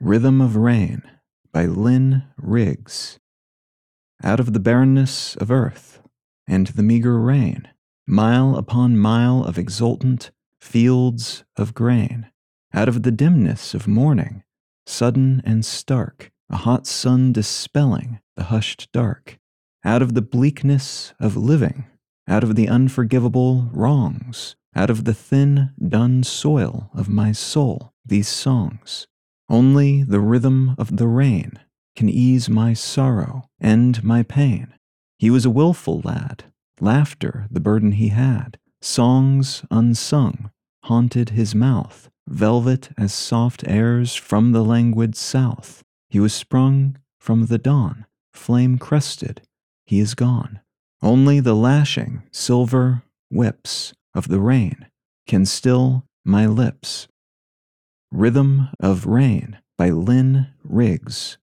Rhythm 0.00 0.40
of 0.40 0.54
Rain 0.54 1.02
by 1.52 1.66
Lynn 1.66 2.22
Riggs. 2.36 3.18
Out 4.22 4.38
of 4.38 4.52
the 4.52 4.60
barrenness 4.60 5.34
of 5.34 5.50
earth 5.50 6.00
and 6.46 6.68
the 6.68 6.84
meager 6.84 7.18
rain, 7.18 7.66
mile 8.06 8.54
upon 8.54 8.96
mile 8.96 9.42
of 9.42 9.58
exultant 9.58 10.30
fields 10.60 11.42
of 11.56 11.74
grain, 11.74 12.30
out 12.72 12.88
of 12.88 13.02
the 13.02 13.10
dimness 13.10 13.74
of 13.74 13.88
morning, 13.88 14.44
sudden 14.86 15.42
and 15.44 15.64
stark, 15.64 16.30
a 16.48 16.58
hot 16.58 16.86
sun 16.86 17.32
dispelling 17.32 18.20
the 18.36 18.44
hushed 18.44 18.92
dark, 18.92 19.36
out 19.84 20.00
of 20.00 20.14
the 20.14 20.22
bleakness 20.22 21.12
of 21.18 21.36
living, 21.36 21.86
out 22.28 22.44
of 22.44 22.54
the 22.54 22.68
unforgivable 22.68 23.68
wrongs, 23.72 24.54
out 24.76 24.90
of 24.90 25.02
the 25.02 25.14
thin, 25.14 25.70
dun 25.88 26.22
soil 26.22 26.88
of 26.94 27.08
my 27.08 27.32
soul, 27.32 27.92
these 28.06 28.28
songs 28.28 29.08
only 29.48 30.02
the 30.02 30.20
rhythm 30.20 30.74
of 30.78 30.96
the 30.96 31.08
rain 31.08 31.58
can 31.96 32.08
ease 32.08 32.48
my 32.48 32.72
sorrow, 32.72 33.48
end 33.60 34.04
my 34.04 34.22
pain. 34.22 34.74
He 35.18 35.30
was 35.30 35.44
a 35.44 35.50
wilful 35.50 36.00
lad, 36.04 36.44
laughter 36.80 37.46
the 37.50 37.60
burden 37.60 37.92
he 37.92 38.08
had, 38.08 38.58
songs 38.80 39.64
unsung 39.70 40.50
haunted 40.84 41.30
his 41.30 41.54
mouth, 41.54 42.08
velvet 42.28 42.90
as 42.96 43.12
soft 43.12 43.64
airs 43.66 44.14
from 44.14 44.52
the 44.52 44.62
languid 44.62 45.16
south. 45.16 45.82
He 46.08 46.20
was 46.20 46.32
sprung 46.32 46.96
from 47.18 47.46
the 47.46 47.58
dawn, 47.58 48.06
flame 48.32 48.78
crested, 48.78 49.42
he 49.86 49.98
is 49.98 50.14
gone. 50.14 50.60
Only 51.02 51.40
the 51.40 51.54
lashing 51.54 52.22
silver 52.30 53.02
whips 53.30 53.92
of 54.14 54.28
the 54.28 54.40
rain 54.40 54.86
can 55.26 55.44
still 55.44 56.04
my 56.24 56.46
lips 56.46 57.08
Rhythm 58.10 58.70
of 58.80 59.04
Rain 59.04 59.58
by 59.76 59.90
Lynn 59.90 60.48
Riggs. 60.64 61.36